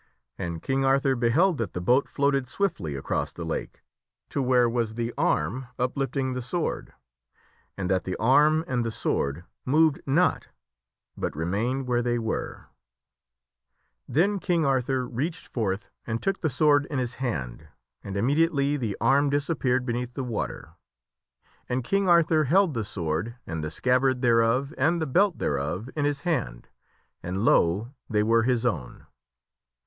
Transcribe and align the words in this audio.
And 0.39 0.63
King 0.63 0.83
Arthur 0.83 1.15
beheld 1.15 1.59
that 1.59 1.73
the 1.73 1.79
boat 1.79 2.09
floated 2.09 2.47
swiftly 2.47 2.95
across 2.95 3.31
the 3.31 3.45
lake 3.45 3.83
to 4.29 4.41
where 4.41 4.67
was 4.67 4.95
the 4.95 5.13
arm 5.15 5.67
uplifting 5.77 6.33
the 6.33 6.41
sword, 6.41 6.91
and 7.77 7.87
that 7.91 8.03
the 8.03 8.15
arm 8.15 8.65
and 8.67 8.83
the 8.83 8.89
sword 8.89 9.43
moved 9.63 10.01
not 10.07 10.47
but 11.15 11.35
remained 11.35 11.85
where 11.87 12.01
they 12.01 12.17
were. 12.17 12.69
KING 14.07 14.07
ARTHUR 14.07 14.07
WINNETH 14.07 14.07
EXCALIBUR 14.07 14.07
7I 14.07 14.13
Then 14.15 14.39
King 14.39 14.65
Arthur 14.65 15.07
reached 15.07 15.47
forth 15.49 15.91
and 16.07 16.19
took 16.23 16.41
the 16.41 16.49
sword 16.49 16.87
in 16.87 16.97
his 16.97 17.13
hand, 17.21 17.67
and 18.03 18.17
immediately 18.17 18.77
the 18.77 18.97
arm 18.99 19.29
disappeared 19.29 19.85
beneath 19.85 20.15
the 20.15 20.23
water, 20.23 20.73
and 21.69 21.83
King 21.83 22.09
Arthur 22.09 22.45
held 22.45 22.73
the 22.73 22.83
sword 22.83 23.35
and 23.45 23.63
the 23.63 23.69
scabbard 23.69 24.23
thereof 24.23 24.73
and 24.79 24.95
obfaLeth 24.95 24.99
the 24.99 25.05
belt 25.07 25.37
thereof 25.37 25.89
in 25.95 26.05
his 26.05 26.21
hand 26.21 26.69
and, 27.21 27.45
lo! 27.45 27.93
they 28.09 28.23
were 28.23 28.41
his 28.41 28.65
own. 28.65 29.05